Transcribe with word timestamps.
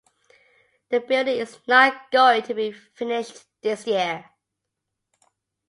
The 0.89 0.99
building 0.99 1.37
is 1.37 1.59
not 1.67 2.09
going 2.09 2.41
to 2.41 2.55
be 2.55 2.71
finished 2.71 3.43
this 3.61 3.85
year. 3.85 4.31